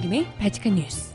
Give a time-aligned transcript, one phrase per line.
[0.00, 1.14] 정혜림의 바칙한 뉴스.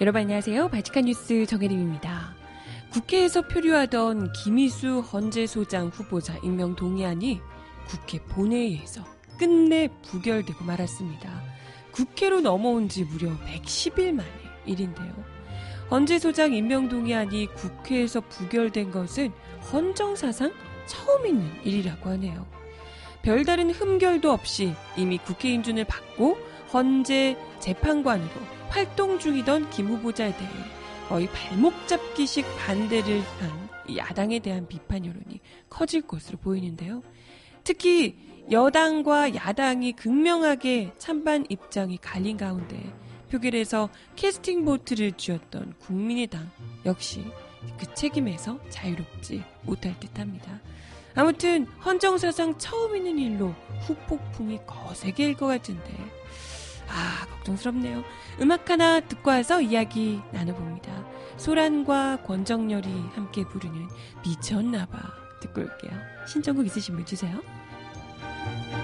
[0.00, 0.68] 여러분 안녕하세요.
[0.68, 2.34] 바칙한 뉴스 정혜림입니다.
[2.92, 7.40] 국회에서 표류하던 김희수 헌재 소장 후보자 임명 동의안이
[7.86, 9.04] 국회 본회의에서
[9.38, 11.31] 끝내 부결되고 말았습니다.
[11.92, 14.32] 국회로 넘어온 지 무려 110일 만의
[14.66, 15.12] 일인데요.
[15.90, 19.30] 헌재 소장 임명 동의안이 국회에서 부결된 것은
[19.70, 20.52] 헌정사상
[20.86, 22.46] 처음 있는 일이라고 하네요.
[23.22, 26.38] 별다른 흠결도 없이 이미 국회 인준을 받고
[26.72, 28.30] 헌재 재판관으로
[28.70, 30.50] 활동 중이던 김 후보자에 대해
[31.08, 37.02] 거의 발목 잡기식 반대를 한 야당에 대한 비판 여론이 커질 것으로 보이는데요.
[37.64, 38.16] 특히
[38.50, 42.92] 여당과 야당이 극명하게 찬반 입장이 갈린 가운데
[43.30, 46.50] 표결에서 캐스팅 보트를 쥐었던 국민의당
[46.84, 47.24] 역시
[47.78, 50.60] 그 책임에서 자유롭지 못할 듯 합니다.
[51.14, 53.54] 아무튼 헌정사상 처음 있는 일로
[53.86, 55.94] 후폭풍이 거세게 일 것 같은데
[56.88, 58.02] 아 걱정스럽네요.
[58.40, 61.06] 음악 하나 듣고 와서 이야기 나눠봅니다.
[61.38, 63.88] 소란과 권정열이 함께 부르는
[64.24, 64.98] 미쳤나봐
[65.40, 65.92] 듣고 올게요.
[66.26, 67.40] 신청곡 있으신 분 주세요.
[68.44, 68.81] thank you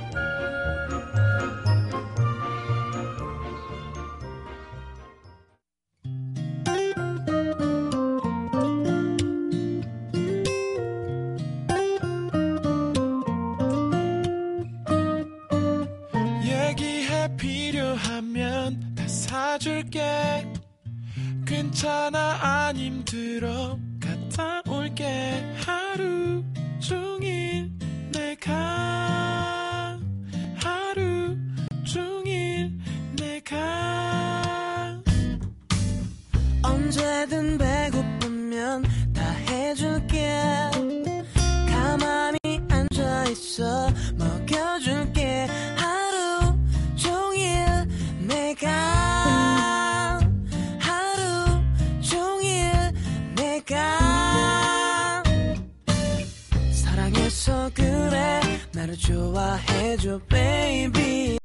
[57.49, 58.41] 사랑해서 그래.
[58.75, 61.39] 나를 좋아해줘 baby.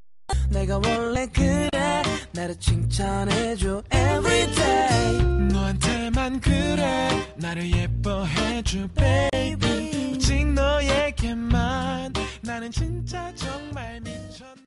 [0.51, 1.69] 내가 원래 그래.
[2.33, 7.09] 나를 칭찬해줘 everyday 너한테만 그래.
[7.37, 10.13] 나를 예뻐해줘 baby.
[10.13, 12.13] 오직 너에게만.
[12.41, 14.57] 나는 진짜 정말 미쳤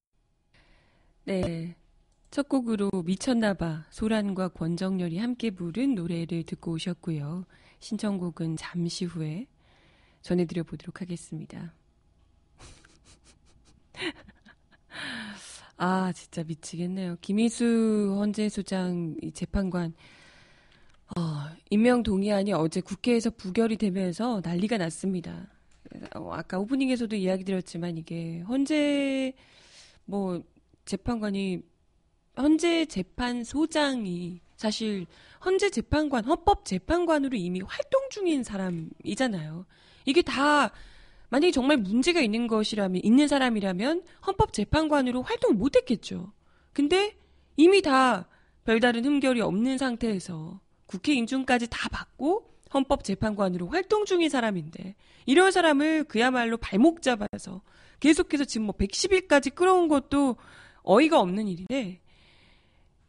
[1.25, 1.77] 네.
[2.31, 3.85] 첫 곡으로 미쳤나봐.
[3.91, 7.45] 소란과 권정열이 함께 부른 노래를 듣고 오셨고요.
[7.81, 9.47] 신청곡은 잠시 후에
[10.27, 11.73] 전해드려 보도록 하겠습니다.
[15.77, 17.17] 아, 진짜 미치겠네요.
[17.21, 19.95] 김희수 헌재 소장 재판관,
[21.17, 21.21] 어,
[21.71, 25.47] 임명 동의안이 어제 국회에서 부결이 되면서 난리가 났습니다.
[26.17, 29.33] 어, 아까 오프닝에서도 이야기 드렸지만 이게 헌재,
[30.07, 30.43] 뭐,
[30.87, 31.63] 재판관이
[32.37, 35.07] 헌재 재판소장이 사실
[35.45, 39.67] 헌재 재판관, 헌법 재판관으로 이미 활동 중인 사람이잖아요.
[40.07, 40.71] 이게 다
[41.29, 46.33] 만약에 정말 문제가 있는 것이라면 있는 사람이라면 헌법 재판관으로 활동을 못 했겠죠.
[46.73, 47.17] 근데
[47.57, 48.29] 이미 다
[48.65, 54.95] 별다른 흠결이 없는 상태에서 국회 인준까지 다 받고 헌법 재판관으로 활동 중인 사람인데
[55.25, 57.63] 이런 사람을 그야말로 발목 잡아서
[58.01, 60.37] 계속해서 지금 뭐 110일까지 끌어온 것도
[60.83, 62.01] 어이가 없는 일인데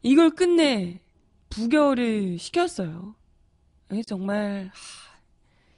[0.02, 1.02] 이걸 끝내
[1.50, 3.16] 부결을 시켰어요.
[4.06, 5.07] 정말 하,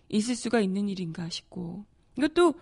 [0.09, 1.85] 있을 수가 있는 일인가 싶고
[2.17, 2.55] 이것도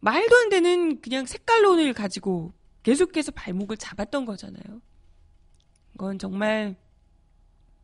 [0.00, 4.82] 말도 안 되는 그냥 색깔론을 가지고 계속해서 발목을 잡았던 거잖아요.
[5.94, 6.76] 이건 정말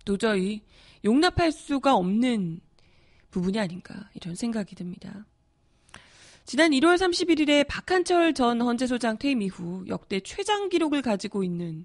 [0.05, 0.63] 도저히
[1.05, 2.61] 용납할 수가 없는
[3.31, 5.27] 부분이 아닌가 이런 생각이 듭니다.
[6.45, 11.85] 지난 1월 31일에 박한철 전 헌재소장 퇴임 이후 역대 최장 기록을 가지고 있는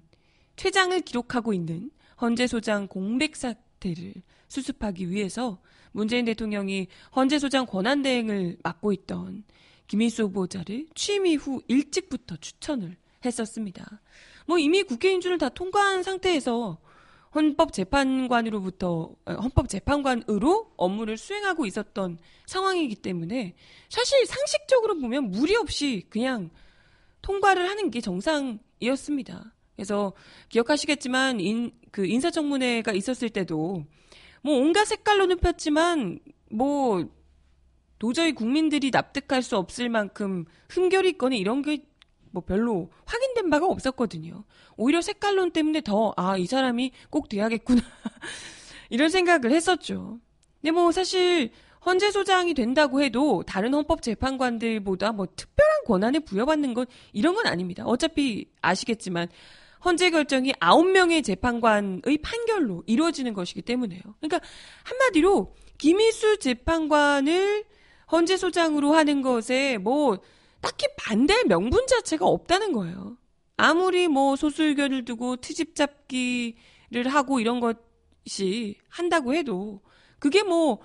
[0.56, 1.90] 최장을 기록하고 있는
[2.20, 4.14] 헌재소장 공백 사태를
[4.48, 5.58] 수습하기 위해서
[5.92, 9.44] 문재인 대통령이 헌재 소장 권한 대행을 맡고 있던
[9.86, 14.00] 김일수 후보자를 취임 이후 일찍부터 추천을 했었습니다.
[14.46, 16.78] 뭐 이미 국회 인준을 다 통과한 상태에서
[17.34, 23.54] 헌법재판관으로부터 헌법재판관으로 업무를 수행하고 있었던 상황이기 때문에
[23.88, 26.50] 사실 상식적으로 보면 무리 없이 그냥
[27.22, 29.52] 통과를 하는 게 정상이었습니다.
[29.74, 30.12] 그래서
[30.48, 33.84] 기억하시겠지만 인, 그 인사청문회가 있었을 때도
[34.42, 36.18] 뭐 온갖 색깔로 눕혔지만
[36.50, 37.08] 뭐
[37.98, 41.84] 도저히 국민들이 납득할 수 없을 만큼 흠결이 있거나 이런 게
[42.36, 44.44] 뭐 별로 확인된 바가 없었거든요.
[44.76, 47.80] 오히려 색깔론 때문에 더, 아, 이 사람이 꼭 돼야겠구나.
[48.90, 50.20] 이런 생각을 했었죠.
[50.60, 51.50] 근데 뭐 사실
[51.86, 56.84] 헌재 소장이 된다고 해도 다른 헌법 재판관들보다 뭐 특별한 권한을 부여받는 건
[57.14, 57.84] 이런 건 아닙니다.
[57.86, 59.28] 어차피 아시겠지만
[59.86, 64.02] 헌재 결정이 9명의 재판관의 판결로 이루어지는 것이기 때문에요.
[64.20, 64.40] 그러니까
[64.84, 67.64] 한마디로 김희수 재판관을
[68.12, 70.18] 헌재 소장으로 하는 것에 뭐
[70.60, 73.16] 딱히 반대의 명분 자체가 없다는 거예요.
[73.56, 79.80] 아무리 뭐 소수 의견을 두고 트집 잡기를 하고 이런 것이 한다고 해도
[80.18, 80.80] 그게 뭐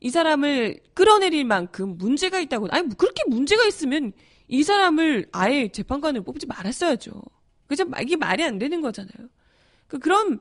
[0.00, 4.12] 이 사람을 끌어내릴 만큼 문제가 있다고 아니 뭐 그렇게 문제가 있으면
[4.48, 7.22] 이 사람을 아예 재판관을 뽑지 말았어야죠.
[7.66, 7.84] 그죠?
[8.00, 9.28] 이게 말이 안 되는 거잖아요.
[9.86, 10.40] 그 그럼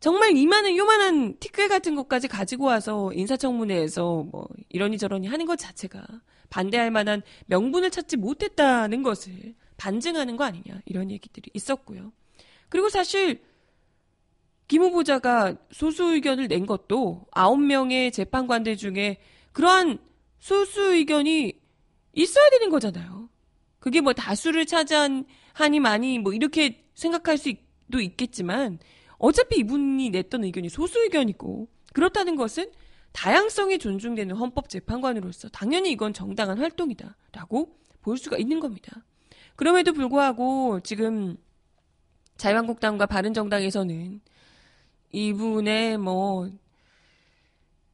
[0.00, 6.04] 정말 이만한 요만한 티끌 같은 것까지 가지고 와서 인사청문회에서 뭐 이러니 저러니 하는 것 자체가
[6.50, 12.12] 반대할 만한 명분을 찾지 못했다는 것을 반증하는 거 아니냐 이런 얘기들이 있었고요.
[12.68, 13.42] 그리고 사실
[14.68, 19.18] 김 후보자가 소수 의견을 낸 것도 아홉 명의 재판관들 중에
[19.52, 19.98] 그러한
[20.38, 21.52] 소수 의견이
[22.12, 23.28] 있어야 되는 거잖아요.
[23.78, 25.24] 그게 뭐 다수를 차지한
[25.54, 28.78] 하니 많이 뭐 이렇게 생각할 수도 있겠지만
[29.16, 32.70] 어차피 이분이 냈던 의견이 소수 의견이고 그렇다는 것은
[33.12, 39.04] 다양성이 존중되는 헌법 재판관으로서 당연히 이건 정당한 활동이다라고 볼 수가 있는 겁니다.
[39.56, 41.36] 그럼에도 불구하고 지금
[42.36, 44.20] 자유한국당과 바른정당에서는
[45.12, 46.50] 이분의 뭐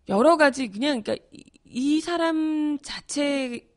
[0.08, 3.69] 여러 가지 그냥 그러니까 이, 이 사람 자체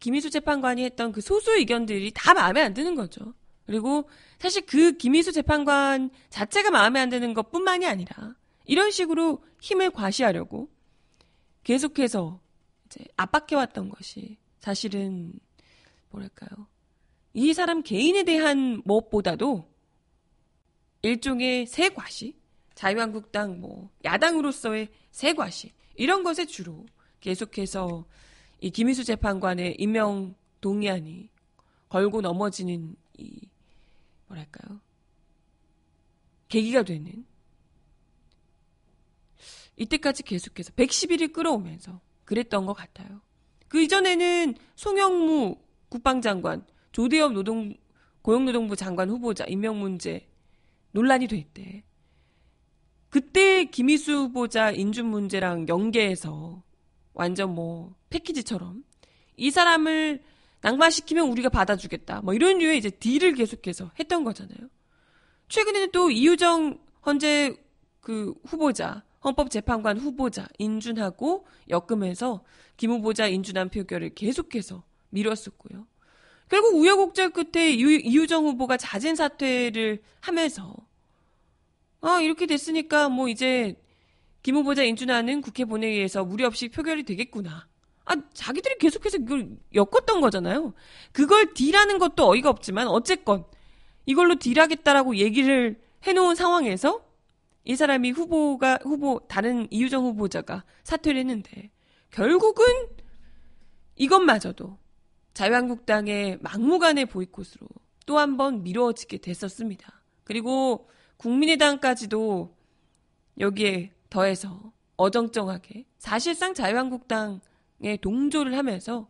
[0.00, 3.34] 김희수 재판관이 했던 그 소수 의견들이 다 마음에 안 드는 거죠.
[3.66, 4.08] 그리고
[4.38, 8.34] 사실 그 김희수 재판관 자체가 마음에 안 드는 것 뿐만이 아니라
[8.64, 10.70] 이런 식으로 힘을 과시하려고
[11.64, 12.40] 계속해서
[12.86, 15.32] 이제 압박해왔던 것이 사실은
[16.10, 16.66] 뭐랄까요.
[17.34, 19.70] 이 사람 개인에 대한 무엇보다도
[21.02, 22.36] 일종의 새 과시,
[22.74, 26.86] 자유한국당 뭐 야당으로서의 새 과시 이런 것에 주로
[27.20, 28.06] 계속해서
[28.60, 31.28] 이 김희수 재판관의 임명 동의안이
[31.88, 33.48] 걸고 넘어지는 이
[34.26, 34.80] 뭐랄까요
[36.48, 37.24] 계기가 되는
[39.76, 43.20] 이때까지 계속해서 110일을 끌어오면서 그랬던 것 같아요.
[43.68, 45.56] 그 이전에는 송영무
[45.88, 47.74] 국방장관, 조대엽 노동
[48.22, 50.28] 고용노동부 장관 후보자 임명 문제
[50.92, 51.84] 논란이 될 때,
[53.08, 56.62] 그때 김희수 후보자 인준 문제랑 연계해서
[57.18, 58.84] 완전 뭐 패키지처럼
[59.36, 60.22] 이 사람을
[60.60, 62.22] 낙마시키면 우리가 받아주겠다.
[62.22, 64.68] 뭐 이런 류의 이제 딜을 계속해서 했던 거잖아요.
[65.48, 67.56] 최근에는 또 이유정 헌재
[68.00, 72.44] 그 후보자, 헌법재판관 후보자 인준하고 엮으면서
[72.76, 75.86] 김 후보자 인준안 표결을 계속해서 미뤘었고요.
[76.48, 80.74] 결국 우여곡절 끝에 이유, 정 후보가 자진 사퇴를 하면서
[82.00, 83.76] 아 이렇게 됐으니까 뭐 이제
[84.48, 87.68] 김 후보자 인준안은 국회 본회의에서 무리 없이 표결이 되겠구나.
[88.06, 90.72] 아, 자기들이 계속해서 이걸 엮었던 거잖아요.
[91.12, 93.44] 그걸 딜하는 것도 어이가 없지만 어쨌건
[94.06, 97.04] 이걸로 딜하겠다라고 얘기를 해놓은 상황에서
[97.64, 101.70] 이 사람이 후보가 후보 다른 이유정 후보자가 사퇴를 했는데
[102.10, 102.64] 결국은
[103.96, 104.78] 이것마저도
[105.34, 107.68] 자유한국당의 막무가내 보이콧으로
[108.06, 110.00] 또 한 번 미뤄지게 됐었습니다.
[110.24, 112.56] 그리고 국민의당까지도
[113.40, 119.08] 여기에 더해서 어정쩡하게 사실상 자유한국당에 동조를 하면서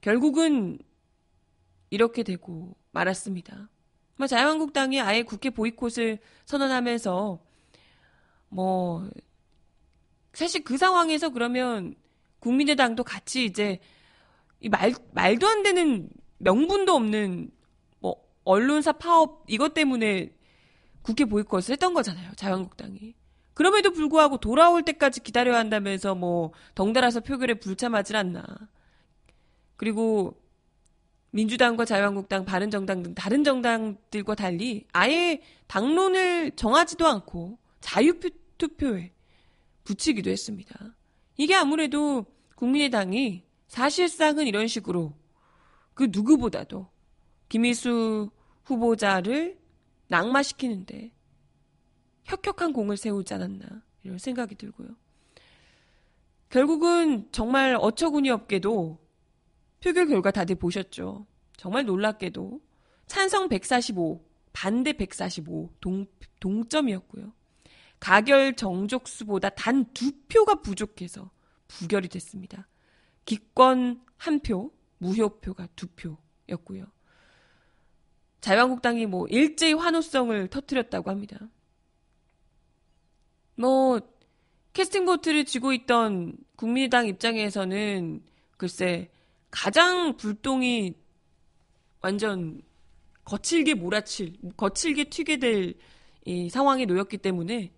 [0.00, 0.78] 결국은
[1.90, 3.68] 이렇게 되고 말았습니다.
[4.16, 7.38] 뭐 자유한국당이 아예 국회 보이콧을 선언하면서
[8.48, 9.10] 뭐
[10.32, 11.94] 사실 그 상황에서 그러면
[12.40, 13.78] 국민의당도 같이 이제
[14.70, 17.50] 말 말도 안 되는 명분도 없는
[18.00, 20.32] 뭐 언론사 파업 이것 때문에
[21.02, 22.32] 국회 보이콧을 했던 거잖아요.
[22.36, 23.14] 자유한국당이.
[23.54, 28.44] 그럼에도 불구하고 돌아올 때까지 기다려야 한다면서 뭐 덩달아서 표결에 불참하질 않나.
[29.76, 30.40] 그리고
[31.32, 39.12] 민주당과 자유한국당, 바른정당 등 다른 정당들과 달리 아예 당론을 정하지도 않고 자유투표에
[39.84, 40.94] 붙이기도 했습니다.
[41.36, 45.14] 이게 아무래도 국민의당이 사실상은 이런 식으로
[45.94, 46.86] 그 누구보다도
[47.48, 48.30] 김희수
[48.64, 49.58] 후보자를
[50.12, 51.10] 낙마시키는데
[52.24, 54.88] 혁혁한 공을 세우지 않았나 이런 생각이 들고요.
[56.50, 58.98] 결국은 정말 어처구니 없게도
[59.80, 61.26] 표결 결과 다들 보셨죠.
[61.56, 62.60] 정말 놀랍게도
[63.06, 66.06] 찬성 145, 반대 145 동,
[66.40, 67.32] 동점이었고요.
[67.98, 71.30] 가결 정족수보다 단 두 표가 부족해서
[71.68, 72.68] 부결이 됐습니다.
[73.24, 76.86] 기권 한 표, 무효표가 두 상황이었고요.
[78.42, 81.38] 자유한국당이 뭐 일제히 환호성을 터뜨렸다고 합니다.
[83.56, 84.00] 뭐
[84.74, 88.22] 캐스팅 보트를 쥐고 있던 국민의당 입장에서는
[88.58, 89.10] 글쎄
[89.50, 90.94] 가장 불똥이
[92.02, 92.60] 완전
[93.24, 95.74] 거칠게 몰아칠, 거칠게 튀게 될
[96.24, 97.72] 이 상황에 놓였기 때문에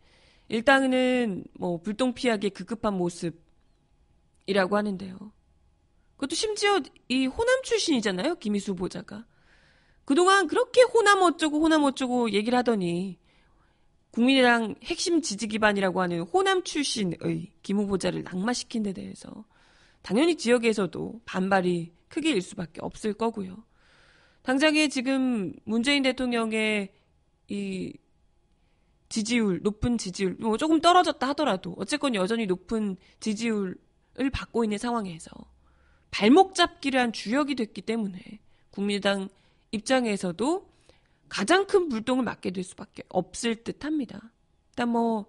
[0.49, 5.33] 일단은 뭐 불똥 피하기 급급한 모습이라고 하는데요.
[6.17, 8.37] 그것도 심지어 이 호남 출신이잖아요.
[8.37, 9.25] 김희수 후보자가.
[10.05, 13.19] 그동안 그렇게 호남 어쩌고 호남 어쩌고 얘기를 하더니
[14.11, 19.45] 국민의당 핵심 지지 기반이라고 하는 호남 출신의 김 후보자를 낙마시킨 데 대해서
[20.03, 23.65] 당연히 지역에서도 반발이 크게 일 수밖에 없을 거고요.
[24.43, 26.93] 당장에 지금 문재인 대통령의
[27.49, 27.93] 이
[29.09, 33.77] 지지율, 높은 지지율, 뭐 조금 떨어졌다 하더라도 어쨌건 여전히 높은 지지율을
[34.33, 35.31] 받고 있는 상황에서
[36.11, 38.21] 발목 잡기를 한 주역이 됐기 때문에
[38.71, 39.29] 국민의당
[39.75, 40.69] 입장에서도
[41.29, 44.33] 가장 큰 불똥을 맞게 될 수밖에 없을 듯 합니다.
[44.71, 45.27] 일단 뭐,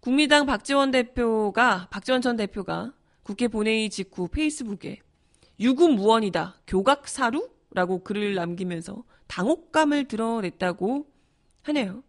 [0.00, 5.00] 국민당 박지원 대표가, 박지원 전 대표가 국회 본회의 직후 페이스북에
[5.58, 6.60] 유구무원이다.
[6.66, 7.50] 교각사루?
[7.70, 11.10] 라고 글을 남기면서 당혹감을 드러냈다고
[11.62, 12.04] 하네요.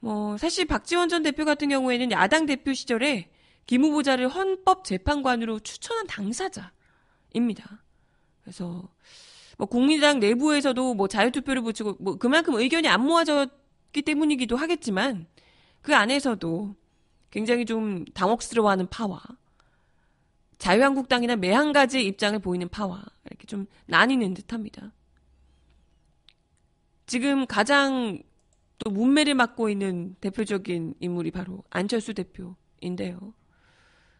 [0.00, 3.30] 뭐, 사실 박지원 전 대표 같은 경우에는 야당 대표 시절에
[3.66, 7.82] 김 후보자를 헌법재판관으로 추천한 당사자입니다.
[8.42, 8.88] 그래서,
[9.58, 15.26] 뭐, 국민당 내부에서도 뭐 자유투표를 붙이고, 뭐, 그만큼 의견이 안 모아졌기 때문이기도 하겠지만,
[15.80, 16.74] 그 안에서도
[17.30, 19.20] 굉장히 좀 당혹스러워하는 파와,
[20.58, 24.92] 자유한국당이나 매한 가지 입장을 보이는 파와 이렇게 좀 나뉘는 듯합니다.
[27.06, 28.22] 지금 가장
[28.78, 33.34] 또 문매를 맡고 있는 대표적인 인물이 바로 안철수 대표인데요.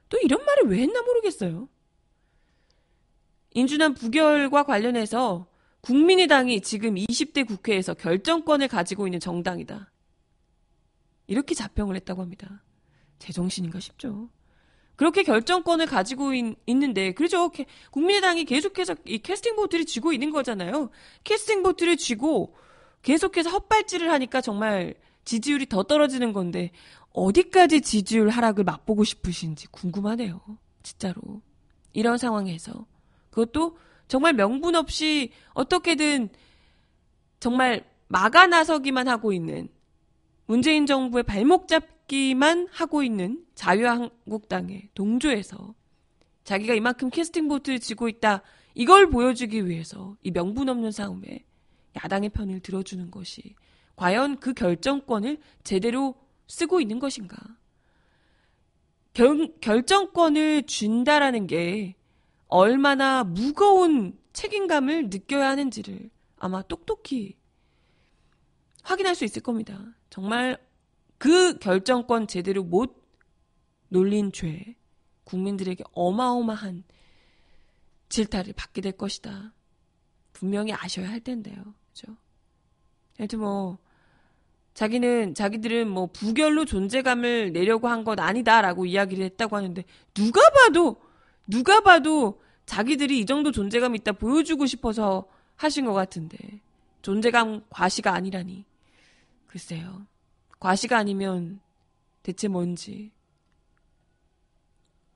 [0.08, 1.68] 또 이런 말을 왜 했나 모르겠어요.
[3.54, 5.46] 인준안 부결과 관련해서
[5.82, 9.90] 국민의당이 지금 20대 국회에서 결정권을 가지고 있는 정당이다.
[11.26, 12.62] 이렇게 자평을 했다고 합니다.
[13.18, 14.28] 제정신인가 싶죠.
[14.96, 17.50] 그렇게 결정권을 가지고 있, 는데 그렇죠.
[17.90, 20.90] 국민의당이 계속해서 이 캐스팅 보트를 쥐고 있는 거잖아요.
[21.24, 22.54] 캐스팅 보트를 쥐고
[23.02, 24.94] 계속해서 헛발질을 하니까 정말
[25.24, 26.70] 지지율이 더 떨어지는 건데
[27.12, 30.40] 어디까지 지지율 하락을 맛보고 싶으신지 궁금하네요.
[30.82, 31.42] 진짜로.
[31.92, 32.86] 이런 상황에서
[33.32, 36.28] 그것도 정말 명분 없이 어떻게든
[37.40, 39.68] 정말 막아 나서기만 하고 있는
[40.46, 45.74] 문재인 정부의 발목 잡기만 하고 있는 자유한국당의 동조에서
[46.44, 48.42] 자기가 이만큼 캐스팅 보트를 쥐고 있다.
[48.74, 51.44] 이걸 보여주기 위해서 이 명분 없는 싸움에
[51.96, 53.54] 야당의 편을 들어주는 것이
[53.96, 56.14] 과연 그 결정권을 제대로
[56.48, 57.36] 쓰고 있는 것인가?
[59.14, 61.94] 결, 결정권을 준다라는 게
[62.52, 67.38] 얼마나 무거운 책임감을 느껴야 하는지를 아마 똑똑히
[68.82, 69.94] 확인할 수 있을 겁니다.
[70.10, 70.58] 정말
[71.16, 73.02] 그 결정권 제대로 못
[73.88, 74.76] 놀린 죄,
[75.24, 76.84] 국민들에게 어마어마한
[78.10, 79.54] 질타를 받게 될 것이다.
[80.34, 81.56] 분명히 아셔야 할 텐데요.
[81.88, 82.14] 그죠?
[83.16, 83.78] 하여튼 뭐,
[84.74, 91.00] 자기는, 자기들은 뭐, 부결로 존재감을 내려고 한것 아니다라고 이야기를 했다고 하는데, 누가 봐도,
[91.46, 96.38] 누가 봐도 자기들이 이 정도 존재감 있다 보여주고 싶어서 하신 것 같은데,
[97.02, 98.64] 존재감 과시가 아니라니.
[99.46, 100.06] 글쎄요.
[100.60, 101.60] 과시가 아니면
[102.22, 103.10] 대체 뭔지.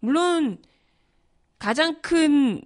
[0.01, 0.59] 물론
[1.59, 2.63] 가장 큰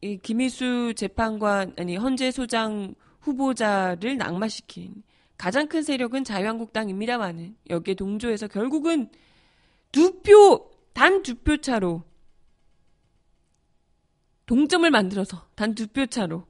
[0.00, 5.02] 이 김희수 재판관 아니 헌재 소장 후보자를 낙마시킨
[5.36, 9.10] 가장 큰 세력은 자유한국당입니다만은 여기에 동조해서 결국은
[9.90, 12.04] 두 표, 단 두 표 차로
[14.48, 16.46] 동점을 만들어서 단 두 표 차로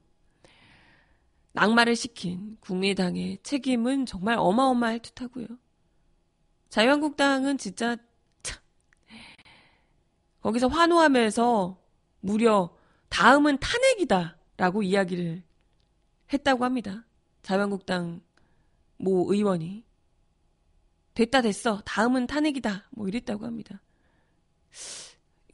[1.53, 5.47] 낙마를 시킨 국민의당의 책임은 정말 어마어마할 듯하고요.
[6.69, 7.97] 자유한국당은 진짜
[10.41, 11.83] 거기서 환호하면서
[12.21, 12.77] 무려
[13.09, 15.43] 다음은 탄핵이다라고 이야기를
[16.33, 17.05] 했다고 합니다.
[17.43, 18.21] 자유한국당
[18.97, 19.85] 모 의원이
[21.15, 23.83] 됐다 됐어 다음은 탄핵이다 뭐 이랬다고 합니다.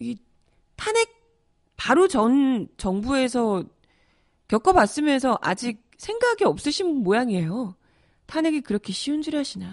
[0.01, 0.19] 이
[0.77, 1.14] 탄핵
[1.85, 3.63] 바로 전 정부에서
[4.49, 7.77] 겪어봤으면서 아직 생각이 없으신 모양이에요.
[8.25, 9.71] 탄핵이 그렇게 쉬운 줄 아시나?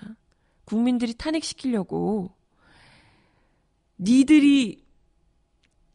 [0.65, 2.35] 국민들이 탄핵시키려고
[3.97, 4.83] 니들이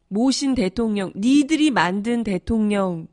[0.07, 3.07] 모신 대통령, 니들이 만든 대통령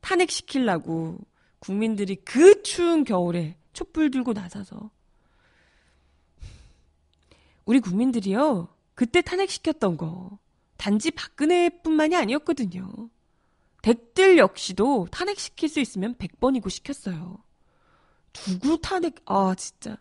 [0.00, 1.16] 탄핵시키려고
[1.60, 4.90] 국민들이 그 추운 겨울에 촛불 들고 나서서
[7.66, 10.40] 우리 국민들이요 그때 탄핵시켰던 거
[10.78, 13.10] 단지 박근혜뿐만이 아니었거든요.
[13.82, 17.42] 댁들 역시도 탄핵시킬 수 있으면 100번이고 시켰어요.
[18.32, 19.98] 누구 탄핵, 아, 진짜.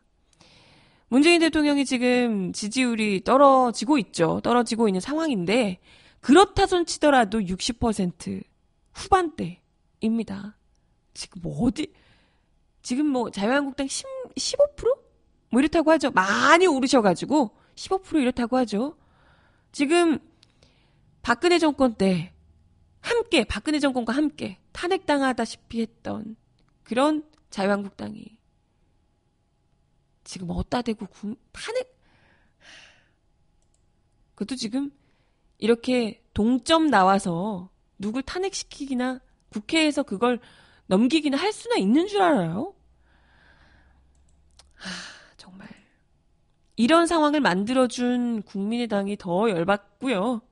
[1.09, 4.39] 문재인 대통령이 지금 지지율이 떨어지고 있죠.
[4.43, 5.79] 떨어지고 있는 상황인데,
[6.21, 8.43] 그렇다 손 치더라도 60%
[8.93, 10.57] 후반대입니다.
[11.13, 11.91] 지금 뭐 어디,
[12.81, 14.05] 지금 뭐 자유한국당 10,
[14.35, 14.97] 15%?
[15.49, 16.11] 뭐 이렇다고 하죠.
[16.11, 18.97] 많이 오르셔가지고 15% 이렇다고 하죠.
[19.71, 20.19] 지금
[21.27, 22.31] 박근혜 정권 때
[23.01, 26.37] 함께 박근혜 정권과 함께 탄핵당하다시피 했던
[26.83, 28.37] 그런 자유한국당이
[30.23, 31.99] 지금 어따 대고 구, 탄핵
[34.35, 34.89] 그것도 지금
[35.57, 39.19] 이렇게 동점 나와서 누굴 탄핵시키기나
[39.49, 40.39] 국회에서 그걸
[40.85, 42.73] 넘기기나 할 수나 있는 줄 알아요?
[44.75, 44.89] 하,
[45.35, 45.67] 정말
[46.77, 50.46] 이런 상황을 만들어준 국민의당이 더 열받고요.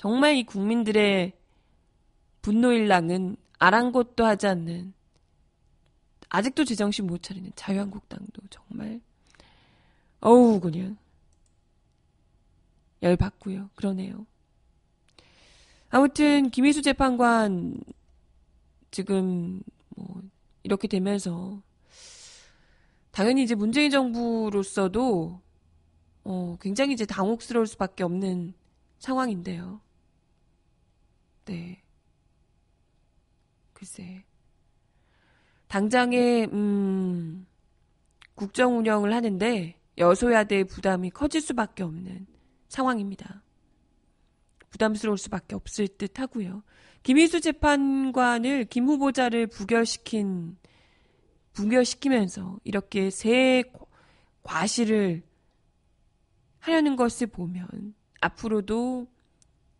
[0.00, 1.34] 정말 이 국민들의
[2.40, 4.94] 분노일랑은 아랑곳도 하지 않는
[6.30, 9.02] 아직도 제정신 못 차리는 자유한국당도 정말
[10.20, 10.96] 어우 그냥
[13.02, 13.68] 열받고요.
[13.74, 14.24] 그러네요.
[15.90, 17.78] 아무튼 김희수 재판관
[18.90, 20.22] 지금 뭐
[20.62, 21.60] 이렇게 되면서
[23.10, 25.42] 당연히 이제 문재인 정부로서도
[26.24, 28.54] 어 굉장히 이제 당혹스러울 수밖에 없는
[28.98, 29.82] 상황인데요.
[31.46, 31.82] 네.
[33.72, 34.24] 글쎄.
[35.68, 37.46] 당장에 음
[38.34, 42.26] 국정 운영을 하는데 여소야대의 부담이 커질 수밖에 없는
[42.68, 43.42] 상황입니다.
[44.70, 46.62] 부담스러울 수밖에 없을 듯 하고요.
[47.02, 50.56] 김희수 재판관을 김 후보자를 부결시킨
[51.52, 53.64] 부결시키면서 이렇게 새
[54.42, 55.22] 과실을
[56.60, 59.08] 하려는 것을 보면 앞으로도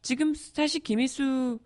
[0.02, 1.58] 지금 사실 김희수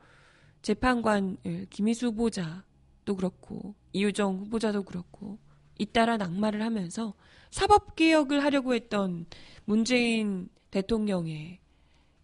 [0.63, 5.39] 재판관, 예, 김희수 후보자도 그렇고 이유정 후보자도 그렇고
[5.79, 7.15] 잇따라 낙마를 하면서
[7.51, 9.27] 사법개혁을 하려고 했던
[9.65, 11.61] 문재인 대통령의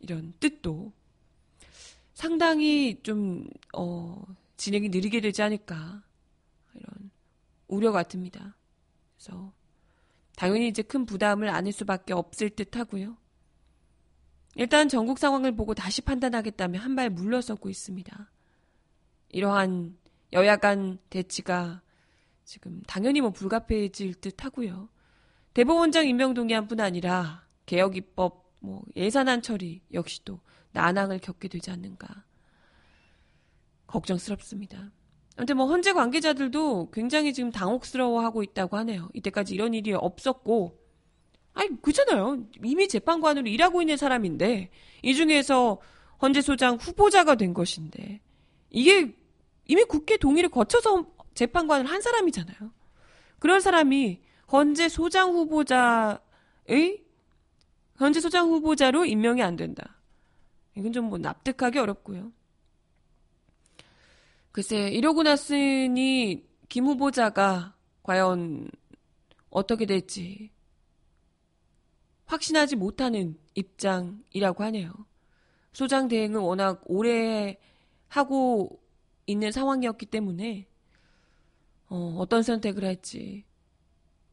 [0.00, 0.92] 이런 뜻도
[2.14, 4.22] 상당히 좀, 어,
[4.56, 6.02] 진행이 느리게 되지 않을까.
[6.74, 7.10] 이런
[7.68, 8.56] 우려 같습니다.
[9.16, 9.52] 그래서
[10.36, 13.16] 당연히 이제 큰 부담을 안을 수밖에 없을 듯 하고요.
[14.54, 18.30] 일단 전국 상황을 보고 다시 판단하겠다며 한 발 물러서고 있습니다.
[19.30, 19.96] 이러한
[20.32, 21.82] 여야 간 대치가
[22.44, 24.88] 지금 당연히 뭐 불가피해질 듯 하고요.
[25.54, 30.40] 대법원장 임명 동의안뿐 아니라 개혁 입법 뭐 예산안 처리 역시도
[30.72, 32.24] 난항을 겪게 되지 않는가
[33.86, 34.90] 걱정스럽습니다.
[35.36, 39.08] 아무튼 뭐 헌재 관계자들도 굉장히 지금 당혹스러워하고 있다고 하네요.
[39.14, 40.79] 이때까지 이런 일이 없었고
[41.54, 42.44] 아니 그잖아요.
[42.64, 44.70] 이미 재판관으로 일하고 있는 사람인데
[45.02, 45.80] 이 중에서
[46.22, 48.20] 헌재 소장 후보자가 된 것인데
[48.70, 49.14] 이게
[49.66, 52.72] 이미 국회 동의를 거쳐서 재판관을 한 사람이잖아요.
[53.38, 54.20] 그런 사람이
[54.52, 56.20] 헌재 소장 후보자의
[57.98, 59.96] 헌재 소장 후보자로 임명이 안 된다.
[60.76, 62.32] 이건 좀 뭐 납득하기 어렵고요.
[64.52, 68.70] 글쎄 이러고 났으니 김 후보자가 과연
[69.50, 70.50] 어떻게 될지
[72.30, 74.92] 확신하지 못하는 입장이라고 하네요.
[75.72, 77.58] 소장 대행은 워낙 오래
[78.08, 78.80] 하고
[79.26, 80.66] 있는 상황이었기 때문에
[81.88, 83.44] 어, 어떤 선택을 할지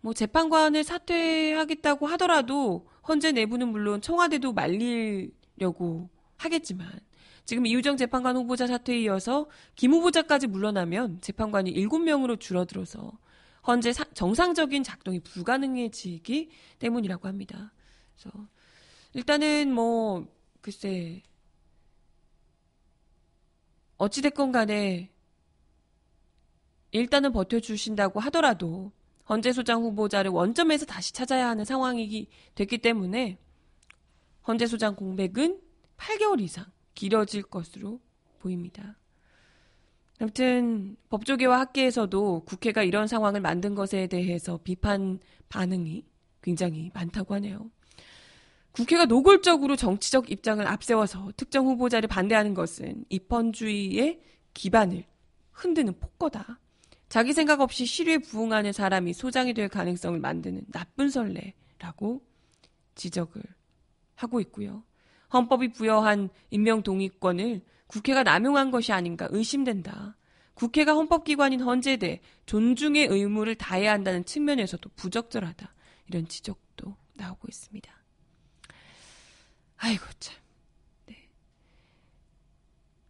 [0.01, 6.87] 뭐 재판관을 사퇴하겠다고 하더라도 헌재 내부는 물론 청와대도 말리려고 하겠지만
[7.45, 13.17] 지금 이우정 재판관 후보자 사퇴에 이어서 김 후보자까지 물러나면 재판관이 7명으로 줄어들어서
[13.65, 17.73] 헌재 정상적인 작동이 불가능해지기 때문이라고 합니다.
[18.17, 18.47] 그래서
[19.13, 20.27] 일단은 뭐
[20.61, 21.21] 글쎄
[23.97, 25.11] 어찌 됐건 간에
[26.91, 28.91] 일단은 버텨주신다고 하더라도
[29.29, 33.37] 헌재 소장 후보자를 원점에서 다시 찾아야 하는 상황이 됐기 때문에
[34.47, 35.61] 헌재 소장 공백은
[35.97, 37.99] 8개월 이상 길어질 것으로
[38.39, 38.97] 보입니다.
[40.19, 46.05] 아무튼 법조계와 학계에서도 국회가 이런 상황을 만든 것에 대해서 비판 반응이
[46.41, 47.69] 굉장히 많다고 하네요.
[48.77, 54.21] 국회가 노골적으로 정치적 입장을 앞세워서 특정 후보자를 반대하는 것은 입헌주의의
[54.53, 55.03] 기반을
[55.51, 56.59] 흔드는 폭거다.
[57.09, 62.21] 자기 생각 없이 시류에 부응하는 사람이 소장이 될 가능성을 만드는 나쁜 선례라고
[62.93, 63.41] 지적을
[64.13, 64.83] 하고 있고요.
[65.33, 70.15] 헌법이 부여한 임명 동의권을 국회가 남용한 것이 아닌가 의심된다.
[70.53, 75.73] 국회가 헌법기관인 헌재대 존중의 의무를 다해야 한다는 측면에서도 부적절하다.
[76.09, 77.96] 이런 지적도 나오고 있습니다.
[79.77, 80.35] 아이고 참.
[81.05, 81.29] 네.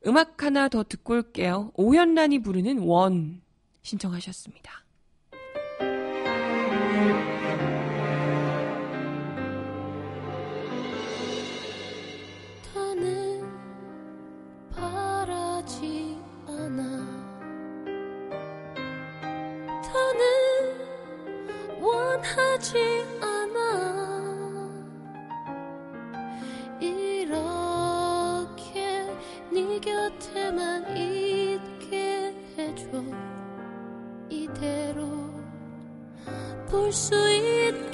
[0.05, 1.71] 음악 하나 더 듣고 올게요.
[1.75, 3.41] 오현란이 부르는 원
[3.81, 4.87] 신청하셨습니다.
[21.79, 23.16] 원하지
[36.77, 37.89] 볼수있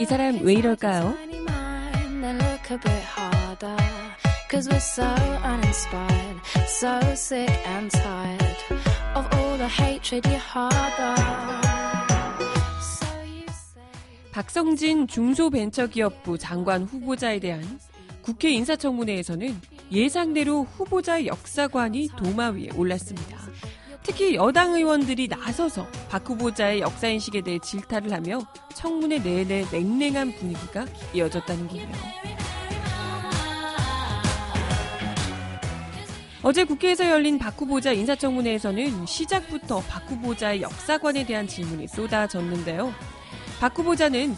[0.00, 1.14] 이 사람 왜 이럴까요?
[1.20, 3.76] Look a bit harder,
[4.48, 5.04] cause we're so
[5.44, 8.56] uninspired, so sick and tired
[9.14, 11.20] of all the hatred you harbor.
[12.80, 13.82] So you say.
[14.32, 17.62] 박성진 중소벤처기업부 장관 후보자에 대한
[18.22, 19.60] 국회 인사청문회에서는
[19.92, 23.38] 예상대로 후보자의 역사관이 도마 위에 올랐습니다.
[24.02, 28.40] 특히 여당 의원들이 나서서 박 후보자의 역사인식에 대해 질타를 하며
[28.74, 31.88] 청문회 내내 냉랭한 분위기가 이어졌다는군요.
[36.42, 42.94] 어제 국회에서 열린 박 후보자 인사청문회에서는 시작부터 박 후보자의 역사관에 대한 질문이 쏟아졌는데요.
[43.60, 44.34] 박 후보자는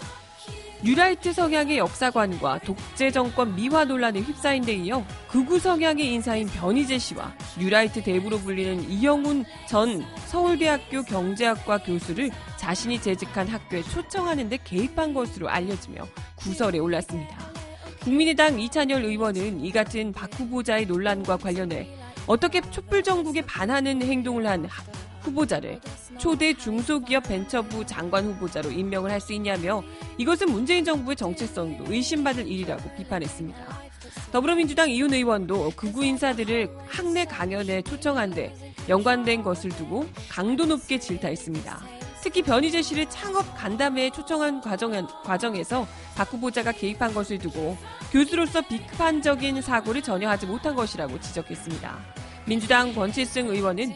[0.85, 7.33] 뉴라이트 성향의 역사관과 독재 정권 미화 논란에 휩싸인 데 이어 극우 성향의 인사인 변희재 씨와
[7.57, 15.49] 뉴라이트 대부로 불리는 이영훈 전 서울대학교 경제학과 교수를 자신이 재직한 학교에 초청하는 데 개입한 것으로
[15.49, 16.05] 알려지며
[16.37, 17.39] 구설에 올랐습니다.
[18.01, 21.89] 국민의당 이찬열 의원은 이 같은 박 후보자의 논란과 관련해
[22.27, 24.83] 어떻게 촛불 정국에 반하는 행동을 한 하-
[25.23, 25.81] 후보자를
[26.19, 29.83] 초대 중소기업 벤처부 장관 후보자로 임명을 할 수 있냐며
[30.19, 33.83] 이것은 문재인 정부의 정체성도 의심받을 일이라고 비판했습니다.
[34.33, 38.53] 더불어민주당 이훈 의원도 극우 인사들을 학내 강연에 초청한 데
[38.89, 41.81] 연관된 것을 두고 강도 높게 질타했습니다.
[42.23, 47.77] 특히 변희재 씨를 창업 간담회에 초청한 과정, 과정에서 박 후보자가 개입한 것을 두고
[48.13, 51.99] 교수로서 비판적인 사고를 전혀 하지 못한 것이라고 지적했습니다.
[52.47, 53.95] 민주당 권칠승 의원은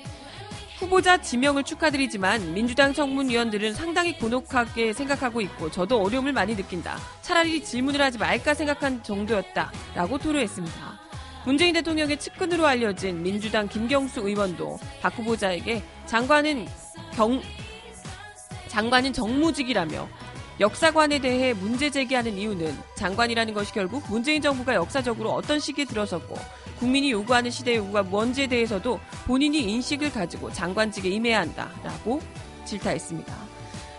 [0.79, 6.99] 후보자 지명을 축하드리지만 민주당 청문위원들은 상당히 곤혹하게 생각하고 있고 저도 어려움을 많이 느낀다.
[7.23, 9.73] 차라리 질문을 하지 말까 생각한 정도였다.
[9.95, 11.01] 라고 토로했습니다.
[11.47, 16.67] 문재인 대통령의 측근으로 알려진 민주당 김경수 의원도 박 후보자에게 장관은
[17.12, 17.41] 경,
[18.69, 20.09] 장관은 정무직이라며
[20.61, 26.37] 역사관에 대해 문제 제기하는 이유는 장관이라는 것이 결국 문재인 정부가 역사적으로 어떤 시기에 들어섰고
[26.79, 32.21] 국민이 요구하는 시대의 요구가 뭔지에 대해서도 본인이 인식을 가지고 장관직에 임해야 한다라고
[32.65, 33.35] 질타했습니다.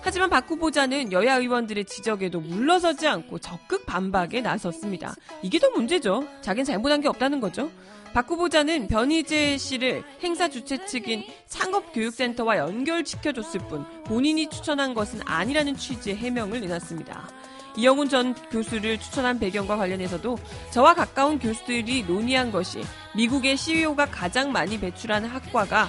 [0.02, 5.16] 하지만 박 후보자는 여야 의원들의 지적에도 물러서지 않고 적극 반박에 나섰습니다.
[5.42, 6.26] 이게 더 문제죠.
[6.42, 7.70] 자긴 잘못한 게 없다는 거죠.
[8.14, 16.16] 박 후보자는 변희재 씨를 행사 주최 측인 창업교육센터와 연결시켜줬을 뿐 본인이 추천한 것은 아니라는 취지의
[16.16, 17.28] 해명을 내놨습니다.
[17.78, 20.38] 이영훈 전 교수를 추천한 배경과 관련해서도
[20.72, 22.82] 저와 가까운 교수들이 논의한 것이
[23.16, 25.88] 미국의 CEO가 가장 많이 배출한 학과가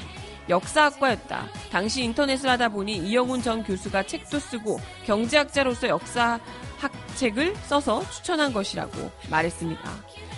[0.48, 1.48] 역사학과였다.
[1.70, 9.83] 당시 인터넷을 하다 보니 이영훈 전 교수가 책도 쓰고 경제학자로서 역사학책을 써서 추천한 것이라고 말했습니다.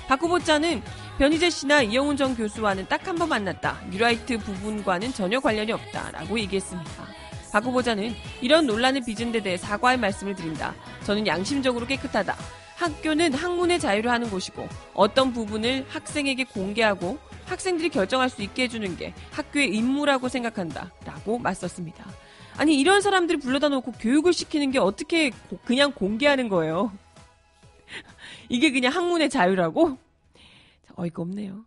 [0.08, 0.82] 박 후보자는
[1.18, 3.80] 변희재 씨나 이영훈 전 교수와는 딱 한 번 만났다.
[3.90, 7.19] 뉴라이트 부분과는 전혀 관련이 없다라고 얘기했습니다.
[7.52, 10.74] 박 후보자는 이런 논란을 빚은 데 대해 사과의 말씀을 드린다.
[11.04, 12.36] 저는 양심적으로 깨끗하다.
[12.76, 19.12] 학교는 학문의 자유를 하는 곳이고 어떤 부분을 학생에게 공개하고 학생들이 결정할 수 있게 해주는 게
[19.32, 20.90] 학교의 임무라고 생각한다.
[21.04, 22.06] 라고 맞섰습니다.
[22.56, 26.92] 아니 이런 사람들을 불러다 놓고 교육을 시키는 게 어떻게 고- 그냥 공개하는 거예요.
[28.48, 29.98] 이게 그냥 학문의 자유라고?
[30.96, 31.64] 어이가 없네요.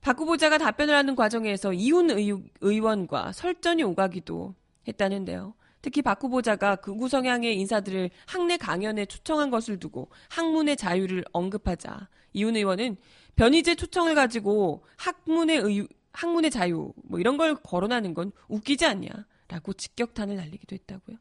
[0.00, 4.54] 박 후보자가 답변을 하는 과정에서 이훈 의, 의원과 설전이 오가기도
[4.88, 5.54] 했다는데요.
[5.82, 12.56] 특히 박 후보자가 극우 성향의 인사들을 학내 강연에 초청한 것을 두고 학문의 자유를 언급하자 이훈
[12.56, 12.96] 의원은
[13.36, 20.36] 변희재 초청을 가지고 학문의 의, 학문의 자유 뭐 이런 걸 거론하는 건 웃기지 않냐라고 직격탄을
[20.36, 21.18] 날리기도 했다고요.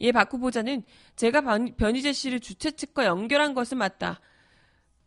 [0.00, 0.84] 이에 박 후보자는
[1.16, 4.20] 제가 변, 변희재 씨를 주최 측과 연결한 것은 맞다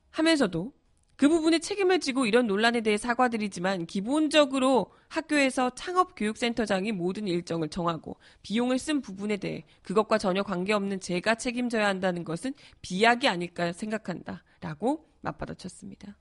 [0.09, 0.73] 하면서도
[1.17, 8.77] 그 부분에 책임을 지고 이런 논란에 대해 사과드리지만 기본적으로 학교에서 창업교육센터장이 모든 일정을 정하고 비용을
[8.77, 14.43] 쓴 부분에 대해 그것과 전혀 관계없는 제가 책임져야 한다는 것은 비약이 아닐까 생각한다.
[14.61, 16.17] 라고 맞받아쳤습니다.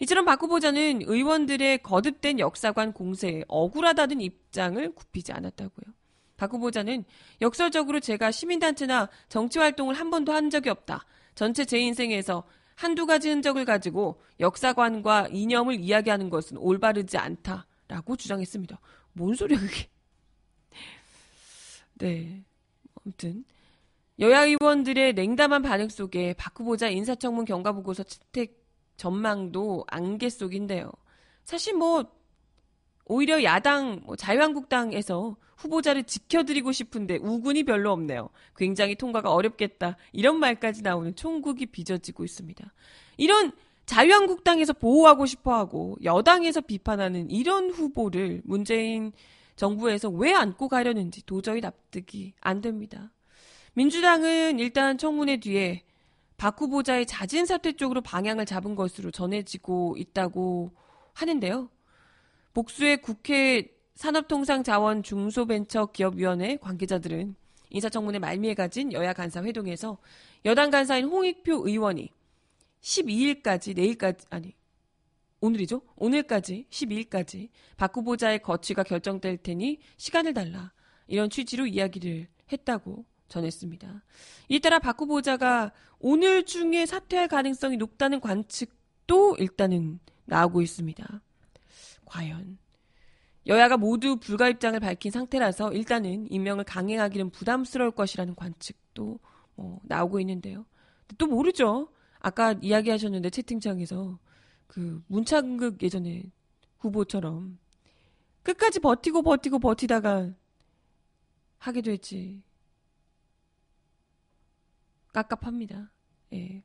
[0.00, 5.94] 이처럼 박 후보자는 의원들의 거듭된 역사관 공세에 억울하다는 입장을 굽히지 않았다고요.
[6.36, 7.04] 박 후보자는
[7.40, 11.06] 역설적으로 제가 시민단체나 정치활동을 한 번도 한 적이 없다.
[11.34, 18.80] 전체 제 인생에서 한두 가지 흔적을 가지고 역사관과 이념을 이야기하는 것은 올바르지 않다라고 주장했습니다.
[19.12, 19.88] 뭔 소리야 그게?
[21.94, 22.44] 네.
[23.04, 23.44] 아무튼
[24.18, 28.64] 여야 의원들의 냉담한 반응 속에 박 후보자 인사청문 경과보고서 채택
[28.96, 30.90] 전망도 안개 속인데요.
[31.44, 32.04] 사실 뭐
[33.06, 38.30] 오히려 야당 뭐 자유한국당에서 후보자를 지켜드리고 싶은데 우군이 별로 없네요.
[38.56, 39.96] 굉장히 통과가 어렵겠다.
[40.12, 42.72] 이런 말까지 나오는 총국이 빚어지고 있습니다.
[43.16, 43.52] 이런
[43.86, 49.12] 자유한국당에서 보호하고 싶어 하고 여당에서 비판하는 이런 후보를 문재인
[49.56, 53.12] 정부에서 왜 안고 가려는지 도저히 납득이 안 됩니다.
[53.74, 55.82] 민주당은 일단 청문회 뒤에
[56.36, 60.72] 박 후보자의 자진 사퇴 쪽으로 방향을 잡은 것으로 전해지고 있다고
[61.12, 61.68] 하는데요.
[62.54, 67.34] 복수의 국회 산업통상자원 중소벤처기업위원회 관계자들은
[67.70, 69.98] 인사청문회 말미에 가진 여야 간사 회동에서
[70.44, 72.10] 여당 간사인 홍익표 의원이
[72.80, 74.54] 12일까지 내일까지 아니
[75.40, 75.82] 오늘이죠?
[75.96, 80.72] 오늘까지 12일까지 박 후보자의 거취가 결정될 테니 시간을 달라
[81.08, 84.04] 이런 취지로 이야기를 했다고 전했습니다.
[84.48, 91.23] 이에 따라 박 후보자가 오늘 중에 사퇴할 가능성이 높다는 관측도 일단은 나오고 있습니다.
[92.14, 92.58] 과연
[93.48, 99.18] 여야가 모두 불가 입장을 밝힌 상태라서 일단은 임명을 강행하기는 부담스러울 것이라는 관측도
[99.56, 100.64] 뭐 나오고 있는데요.
[101.18, 101.92] 또 모르죠.
[102.20, 104.18] 아까 이야기하셨는데 채팅창에서
[104.68, 106.22] 그 문창극 예전에
[106.78, 107.58] 후보처럼
[108.44, 110.32] 끝까지 버티고 버티고 버티다가
[111.58, 112.42] 하게 될지
[115.12, 115.90] 깝깝합니다.
[116.32, 116.62] 예.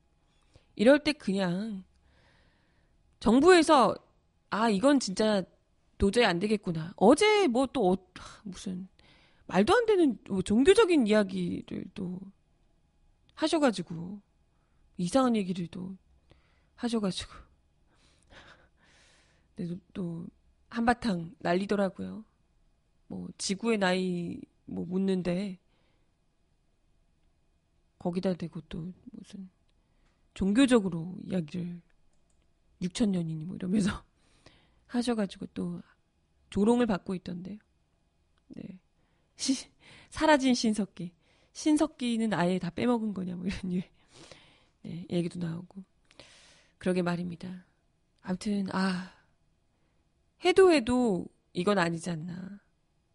[0.76, 1.84] 이럴 때 그냥
[3.20, 3.96] 정부에서
[4.50, 5.44] 아 이건 진짜
[5.98, 6.94] 도저히 안 되겠구나.
[6.98, 7.98] 어제 뭐 또 어,
[8.44, 8.88] 무슨
[9.48, 12.20] 말도 안 되는 뭐 종교적인 이야기를 또
[13.36, 14.22] 하셔가지고
[14.98, 15.98] 이상한 얘기를 또
[16.76, 17.32] 하셔가지고
[19.58, 20.28] 또, 또
[20.70, 22.26] 한바탕 날리더라고요.
[23.08, 25.58] 뭐 지구의 나이 뭐 묻는데
[27.98, 29.50] 거기다 대고 또 무슨
[30.34, 31.82] 종교적으로 이야기를
[32.82, 34.04] 6천 년이니 뭐 이러면서
[34.90, 35.82] 하셔가지고 또
[36.50, 37.58] 조롱을 받고 있던데요.
[38.50, 38.80] 네.
[39.36, 39.70] 시,
[40.10, 41.14] 사라진 신석기.
[41.54, 43.84] 신석기는 아예 다 빼먹은 거냐, 뭐 이런 일.
[44.82, 45.84] 네, 얘기도 나오고.
[46.78, 47.66] 그러게 말입니다.
[48.22, 49.14] 아무튼, 아,
[50.44, 52.60] 해도 해도 이건 아니지 않나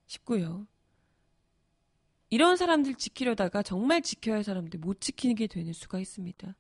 [0.07, 0.67] 싶고요.
[2.31, 6.55] 이런 사람들 지키려다가 정말 지켜야 할 사람들 못 지키게 되는 수가 있습니다.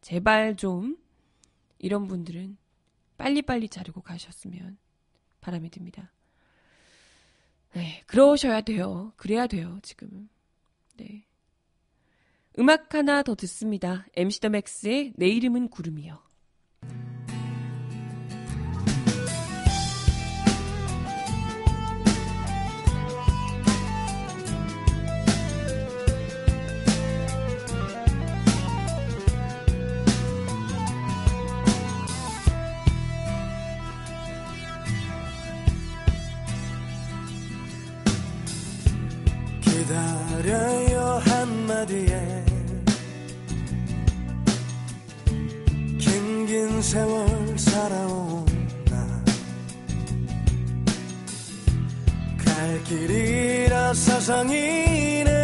[0.00, 0.96] 제발 좀
[1.78, 2.56] 이런 분들은
[3.20, 4.78] 빨리빨리 자르고 가셨으면
[5.40, 6.10] 바람이 듭니다.
[7.74, 9.12] 네, 그러셔야 돼요.
[9.16, 10.28] 그래야 돼요, 지금은.
[10.96, 11.26] 네.
[12.58, 14.06] 음악 하나 더 듣습니다.
[14.16, 16.20] MC 더 맥스의 내 이름은 구름이요.
[39.90, 42.44] 기다려요 한마디에.
[45.98, 48.46] 긴긴 세월 살아온
[52.38, 55.39] 나갈 길이라 사상이네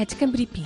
[0.00, 0.64] 바칙한 브리핑.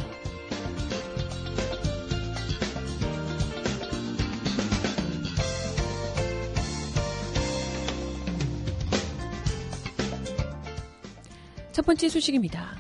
[11.73, 12.77] 첫 번째 소식입니다.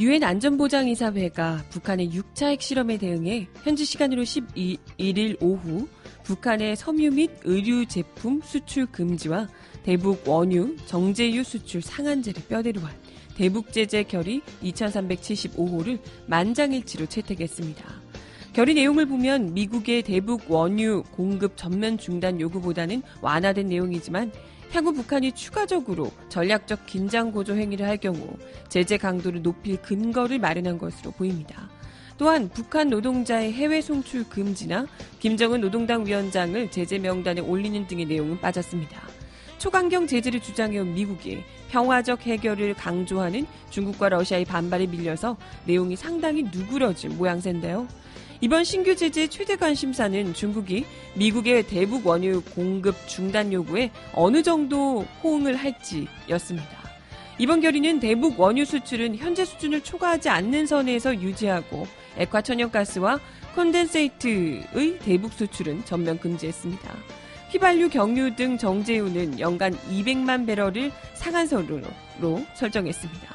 [0.00, 5.86] 유엔 안전보장이사회가 북한의 6차 핵실험에 대응해 현지 시간으로 11일 오후
[6.24, 9.46] 북한의 섬유 및 의류 제품 수출 금지와
[9.84, 12.90] 대북 원유, 정제유 수출 상한제를 뼈대로 한
[13.36, 17.84] 대북 제재 결의 2375호를 만장일치로 채택했습니다.
[18.54, 24.32] 결의 내용을 보면 미국의 대북 원유 공급 전면 중단 요구보다는 완화된 내용이지만
[24.72, 28.36] 향후 북한이 추가적으로 전략적 긴장 고조 행위를 할 경우
[28.68, 31.68] 제재 강도를 높일 근거를 마련한 것으로 보입니다.
[32.16, 34.86] 또한 북한 노동자의 해외 송출 금지나
[35.18, 39.13] 김정은 노동당 위원장을 제재 명단에 올리는 등의 내용은 빠졌습니다.
[39.64, 47.88] 초강경 제재를 주장해온 미국이 평화적 해결을 강조하는 중국과 러시아의 반발에 밀려서 내용이 상당히 누그러진 모양새인데요.
[48.42, 55.56] 이번 신규 제재의 최대 관심사는 중국이 미국의 대북 원유 공급 중단 요구에 어느 정도 호응을
[55.56, 56.68] 할지였습니다.
[57.38, 61.86] 이번 결의는 대북 원유 수출은 현재 수준을 초과하지 않는 선에서 유지하고
[62.18, 63.18] 액화 천연가스와
[63.54, 67.23] 콘덴세이트의 대북 수출은 전면 금지했습니다.
[67.54, 71.82] 휘발유, 경유 등 정제유는 연간 200만 배럴을 상한선으로
[72.54, 73.34] 설정했습니다.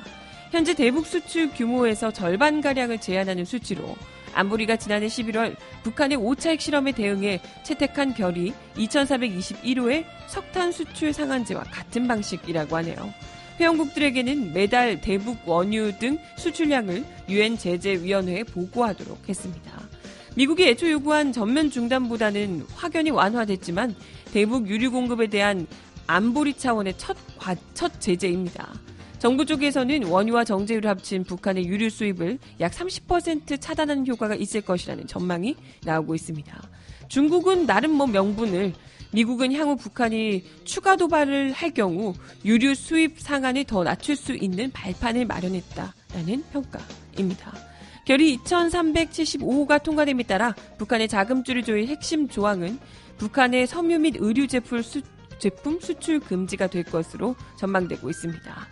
[0.51, 3.95] 현재 대북 수출 규모에서 절반가량을 제한하는 수치로
[4.33, 12.75] 안보리가 지난해 11월 북한의 5차 핵실험에 대응해 채택한 결의 2421호의 석탄 수출 상한제와 같은 방식이라고
[12.75, 13.13] 하네요.
[13.57, 19.88] 회원국들에게는 매달 대북 원유 등 수출량을 유엔 제재위원회에 보고하도록 했습니다.
[20.35, 23.95] 미국이 애초 요구한 전면 중단보다는 확연히 완화됐지만
[24.31, 25.67] 대북 유류 공급에 대한
[26.07, 28.73] 안보리 차원의 첫, 과, 첫 제재입니다.
[29.19, 35.55] 정부 쪽에서는 원유와 정제유를 합친 북한의 유류 수입을 약 30% 차단하는 효과가 있을 것이라는 전망이
[35.83, 36.61] 나오고 있습니다.
[37.09, 38.73] 중국은 나름 뭐 명분을
[39.11, 42.13] 미국은 향후 북한이 추가 도발을 할 경우
[42.45, 47.68] 유류 수입 상한을 더 낮출 수 있는 발판을 마련했다라는 평가입니다.
[48.09, 52.79] 결의 2375호가 통과됨에 따라 북한의 자금줄을 조일 핵심 조항은
[53.19, 55.03] 북한의 섬유 및 의류 제품, 수,
[55.37, 58.67] 제품 수출 금지가 될 것으로 전망되고 있습니다.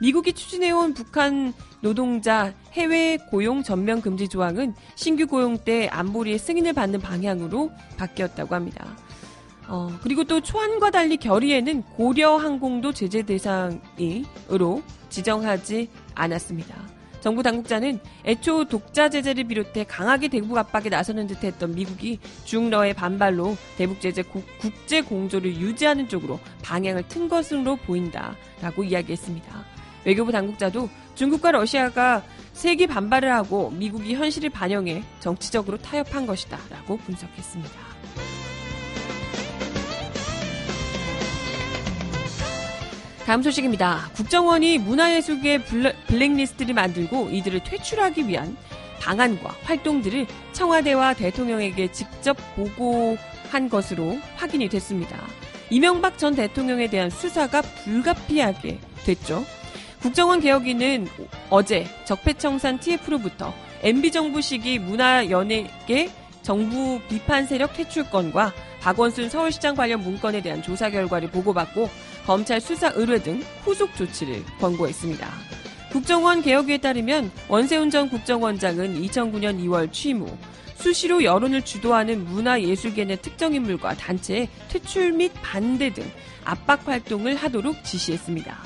[0.00, 7.00] 미국이 추진해온 북한 노동자 해외 고용 전면 금지 조항은 신규 고용 때 안보리의 승인을 받는
[7.00, 8.96] 방향으로 바뀌었다고 합니다.
[9.66, 16.95] 어, 그리고 또 초안과 달리 결의에는 고려 항공도 제재 대상이로 지정하지 않았습니다.
[17.26, 23.56] 정부 당국자는 애초 독자 제재를 비롯해 강하게 대북 압박에 나서는 듯 했던 미국이 중러의 반발로
[23.76, 29.64] 대북 제재 국제 공조를 유지하는 쪽으로 방향을 튼 것으로 보인다라고 이야기했습니다.
[30.04, 38.45] 외교부 당국자도 중국과 러시아가 세계 반발을 하고 미국이 현실을 반영해 정치적으로 타협한 것이다 라고 분석했습니다.
[43.26, 44.08] 다음 소식입니다.
[44.14, 48.56] 국정원이 문화예술계 블랙리스트를 만들고 이들을 퇴출하기 위한
[49.00, 55.18] 방안과 활동들을 청와대와 대통령에게 직접 보고한 것으로 확인이 됐습니다.
[55.70, 59.44] 이명박 전 대통령에 대한 수사가 불가피하게 됐죠.
[60.00, 61.08] 국정원 개혁위는
[61.50, 66.10] 어제 적폐청산 TF로부터 MB정부 시기 문화연예계
[66.42, 71.90] 정부 비판 세력 퇴출건과 박원순 서울시장 관련 문건에 대한 조사 결과를 보고받고
[72.26, 75.28] 검찰 수사 의뢰 등 후속 조치를 권고했습니다.
[75.92, 80.36] 국정원 개혁위에 따르면 원세훈 전 국정원장은 2009년 2월 취임 후
[80.74, 86.04] 수시로 여론을 주도하는 문화예술계 내 특정 인물과 단체의 퇴출 및 반대 등
[86.44, 88.56] 압박 활동을 하도록 지시했습니다.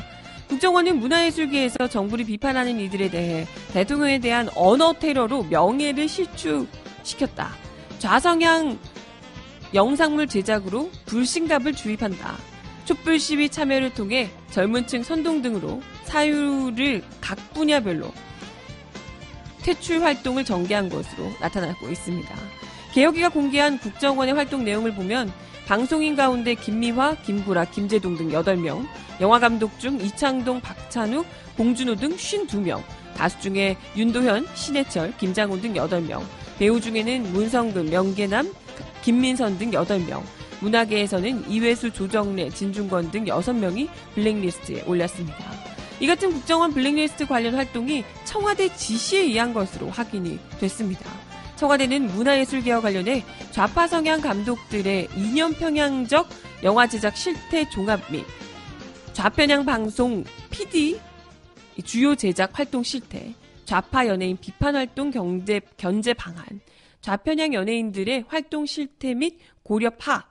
[0.49, 7.51] 국정원은 문화예술계에서 정부를 비판하는 이들에 대해 대통령에 대한 언어 테러로 명예를 실추시켰다.
[7.99, 8.79] 좌성향
[9.75, 12.50] 영상물 제작으로 불신갑을 주입한다.
[12.91, 18.13] 촛불 시위 참여를 통해 젊은 층 선동 등으로 사유를 각 분야별로
[19.63, 22.35] 퇴출 활동을 전개한 것으로 나타나고 있습니다.
[22.93, 25.33] 개혁위가 공개한 국정원의 활동 내용을 보면
[25.69, 28.85] 방송인 가운데 김미화, 김구라, 김재동 등 8명,
[29.21, 31.25] 영화감독 중 이창동, 박찬욱,
[31.57, 32.83] 봉준호 등 52명,
[33.15, 36.25] 가수 중에 윤도현, 신해철, 김장훈 등 8명,
[36.59, 38.53] 배우 중에는 문성근, 명계남,
[39.03, 40.25] 김민선 등 8명,
[40.61, 45.37] 문화계에서는 이회수, 조정래, 진중권 등 6명이 블랙리스트에 올렸습니다.
[46.01, 51.11] 이 같은 국정원 블랙리스트 관련 활동이 청와대 지시에 의한 것으로 확인이 됐습니다.
[51.57, 56.27] 청와대는 문화예술개혁 관련해 좌파 성향 감독들의 이념 평양적
[56.63, 58.25] 영화 제작 실태 종합 및
[59.13, 60.99] 좌편향 방송 PD
[61.85, 63.35] 주요 제작 활동 실태,
[63.65, 66.45] 좌파 연예인 비판 활동 경제 견제 방안,
[67.01, 70.30] 좌편향 연예인들의 활동 실태 및 고려 파악,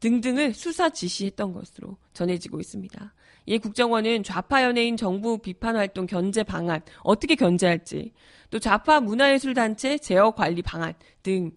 [0.00, 3.14] 등등을 수사 지시했던 것으로 전해지고 있습니다.
[3.46, 8.12] 이 국정원은 좌파 연예인 정부 비판 활동 견제 방안 어떻게 견제할지
[8.50, 11.52] 또 좌파 문화예술 단체 제어 관리 방안 등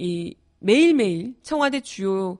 [0.00, 2.38] 이 매일매일 청와대 주요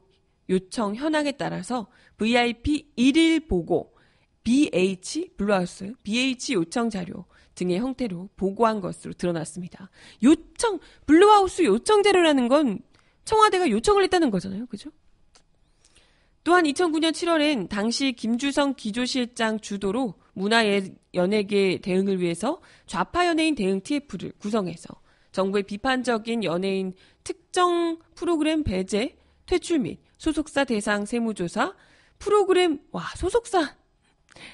[0.49, 3.95] 요청 현황에 따라서 VIP 1일 보고
[4.43, 9.91] BH Blue House BH 요청 자료 등의 형태로 보고한 것으로 드러났습니다.
[10.23, 12.81] 요청 Blue House 요청 자료라는 건
[13.27, 14.67] 청와대가 요청을 했다는 거잖아요.
[14.67, 14.91] 그죠?
[16.51, 25.01] 또한 2009년 7월엔 당시 김주성 기조실장 주도로 문화연예계 대응을 위해서 좌파 연예인 대응 TF를 구성해서
[25.31, 31.77] 정부의 비판적인 연예인 특정 프로그램 배제, 퇴출 및 소속사 대상 세무조사,
[32.19, 33.77] 프로그램, 와, 소속사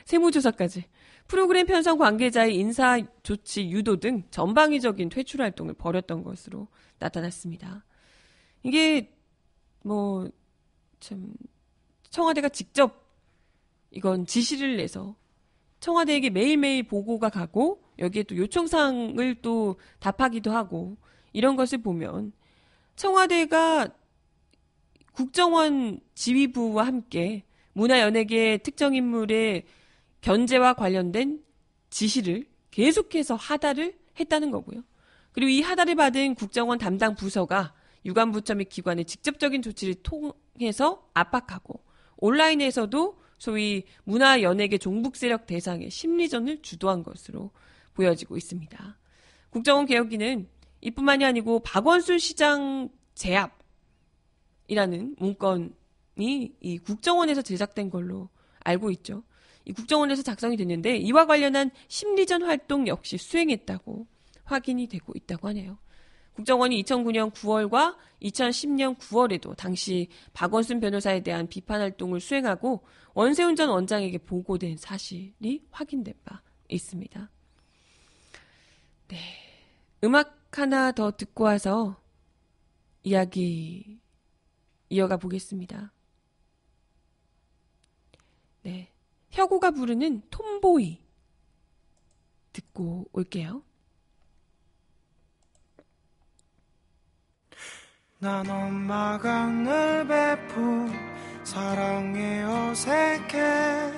[0.04, 0.84] 세무조사까지,
[1.28, 6.68] 프로그램 편성 관계자의 인사 조치 유도 등 전방위적인 퇴출 활동을 벌였던 것으로
[6.98, 7.86] 나타났습니다.
[8.64, 9.14] 이게,
[9.82, 10.28] 뭐,
[11.00, 11.32] 참,
[12.16, 13.12] 청와대가 직접
[13.90, 15.16] 이건 지시를 내서
[15.80, 20.96] 청와대에게 매일매일 보고가 가고 여기에 또 요청사항을 또 답하기도 하고
[21.34, 22.32] 이런 것을 보면
[22.94, 23.88] 청와대가
[25.12, 27.44] 국정원 지휘부와 함께
[27.74, 29.66] 문화연예계 특정 인물의
[30.22, 31.44] 견제와 관련된
[31.90, 34.82] 지시를 계속해서 하달을 했다는 거고요.
[35.32, 37.74] 그리고 이 하달을 받은 국정원 담당 부서가
[38.06, 41.84] 유관부처 및 기관의 직접적인 조치를 통해서 압박하고
[42.18, 47.50] 온라인에서도 소위 문화 연예계 종북 세력 대상의 심리전을 주도한 것으로
[47.94, 48.98] 보여지고 있습니다.
[49.50, 50.48] 국정원 개혁기는
[50.80, 58.28] 이뿐만이 아니고 박원순 시장 제압이라는 문건이 이 국정원에서 제작된 걸로
[58.60, 59.22] 알고 있죠.
[59.64, 64.06] 이 국정원에서 작성이 됐는데 이와 관련한 심리전 활동 역시 수행했다고
[64.44, 65.78] 확인이 되고 있다고 하네요.
[66.36, 72.84] 국정원이 2009년 9월과 2010년 9월에도 당시 박원순 변호사에 대한 비판 활동을 수행하고
[73.14, 77.30] 원세훈 전 원장에게 보고된 사실이 확인된 바 있습니다.
[79.08, 79.18] 네.
[80.04, 82.00] 음악 하나 더 듣고 와서
[83.02, 83.98] 이야기
[84.90, 85.92] 이어가 보겠습니다.
[88.62, 88.92] 네.
[89.30, 90.98] 혁우가 부르는 톰보이
[92.52, 93.62] 듣고 올게요.
[98.18, 100.90] 난 엄마가 늘 베푼
[101.44, 103.92] 사랑에 어색해.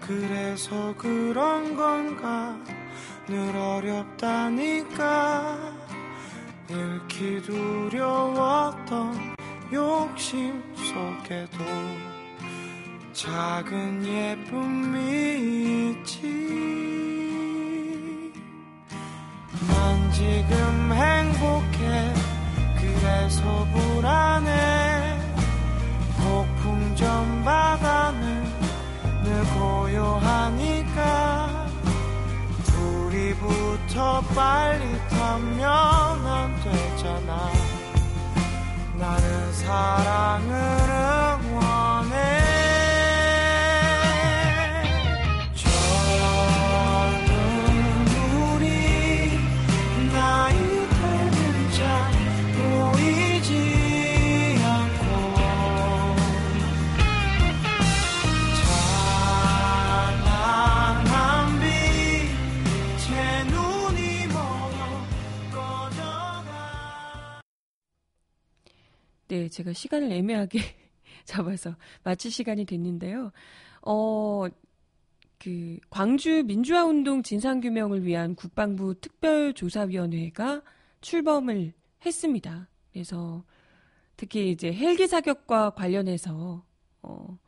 [0.00, 2.56] 그래서 그런 건가?
[3.26, 5.58] 늘 어렵다니까.
[6.68, 9.34] 잃기 두려웠던
[9.72, 11.64] 욕심 속에도
[13.12, 16.22] 작은 예쁨이 있지.
[19.68, 22.31] 난 지금 행복해
[23.02, 25.18] 그래서 불안해.
[26.18, 28.44] 폭풍전 바다는
[29.24, 31.32] 늘 고요하니까.
[33.40, 37.50] 붙어 빨리 타면 안 되잖아.
[38.98, 40.52] 나는 사랑을
[69.52, 70.58] 제가 시간을 애매하게
[71.24, 73.30] 잡아서 마칠 시간이 됐는데요.
[73.82, 74.46] 어,
[75.38, 80.62] 그 광주 민주화 운동 진상 규명을 위한 국방부 특별조사위원회가
[81.00, 81.72] 출범을
[82.04, 82.68] 했습니다.
[82.92, 83.44] 그래서
[84.16, 86.64] 특히 이제 헬기 사격과 관련해서
[87.02, 87.38] 어,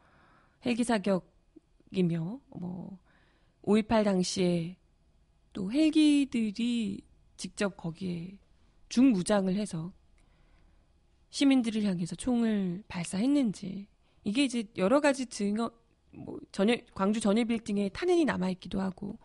[0.67, 2.99] 헬기 사격이며 뭐
[3.63, 4.77] 5.18 당시에
[5.53, 7.01] 또 헬기들이
[7.37, 8.37] 직접 거기에
[8.89, 9.93] 중무장을 해서
[11.35, 13.87] 시민들을 향해서 총을 발사했는지
[14.23, 15.71] 이게 이제 여러 가지 증거
[16.13, 19.19] 뭐 전혀 광주 전일 빌딩에 탄핵이 남아 있기도 하고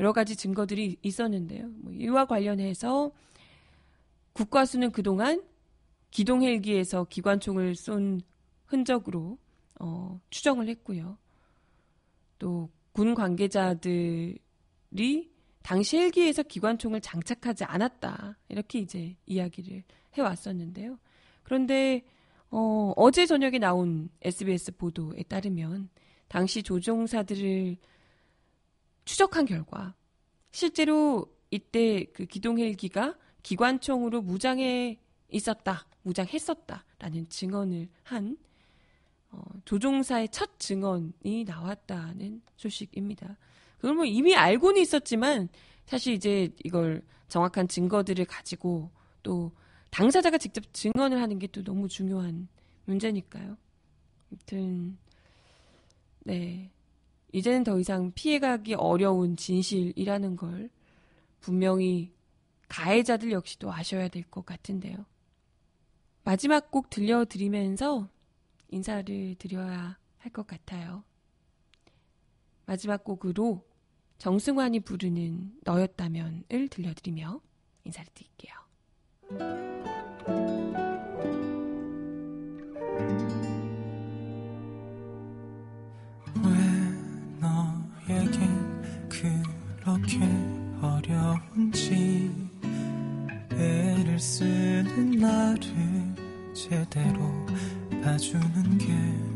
[0.00, 1.68] 여러 가지 증거들이 있었는데요.
[1.76, 3.12] 뭐 이와 관련해서
[4.32, 5.42] 국과수는 그동안
[6.10, 8.20] 기동 헬기에서 기관총을 쏜
[8.66, 9.38] 흔적으로
[9.80, 11.18] 어, 추정을 했고요.
[12.38, 14.38] 또 군 관계자들이
[15.62, 19.82] 당시 헬기에서 기관총을 장착하지 않았다 이렇게 이제 이야기를
[20.12, 20.96] 해왔었는데요.
[21.44, 22.02] 그런데
[22.50, 25.88] 어, 어제 저녁에 나온 SBS 보도에 따르면
[26.28, 27.76] 당시 조종사들을
[29.04, 29.94] 추적한 결과
[30.50, 38.36] 실제로 이때 그 기동 헬기가 기관총으로 무장해 있었다, 무장했었다라는 증언을 한
[39.30, 43.36] 어, 조종사의 첫 증언이 나왔다는 소식입니다.
[43.76, 45.48] 그걸 뭐 이미 알고는 있었지만
[45.86, 48.90] 사실 이제 이걸 정확한 증거들을 가지고
[49.22, 49.52] 또
[49.94, 52.48] 당사자가 직접 증언을 하는 게 또 너무 중요한
[52.86, 53.56] 문제니까요.
[54.30, 54.98] 아무튼
[56.24, 56.70] 네
[57.32, 60.70] 이제는 더 이상 피해가기 어려운 진실이라는 걸
[61.40, 62.12] 분명히
[62.68, 65.04] 가해자들 역시도 아셔야 될 것 같은데요.
[66.24, 68.08] 마지막 곡 들려드리면서
[68.70, 71.04] 인사를 드려야 할 것 같아요.
[72.66, 73.64] 마지막 곡으로
[74.18, 77.40] 정승환이 부르는 너였다면을 들려드리며
[77.84, 78.63] 인사를 드릴게요.
[94.24, 95.60] 쓰는 나를
[96.54, 97.20] 제대로
[98.02, 99.33] 봐주는 게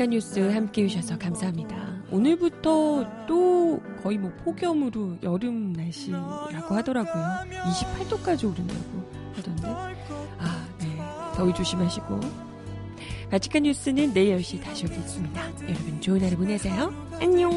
[0.00, 1.76] 바지칸 뉴스 함께 해주셔서 감사합니다.
[2.10, 7.22] 오늘부터 또 거의 뭐 폭염으로 여름 날씨라고 하더라고요.
[7.50, 9.68] 28도까지 오른다고 하던데.
[10.38, 10.86] 아, 네.
[11.36, 12.18] 더위 조심하시고.
[13.30, 15.42] 바치칸 뉴스는 내일 10시 다시 오겠습니다.
[15.68, 16.90] 여러분 좋은 하루 보내세요.
[17.20, 17.50] 안녕!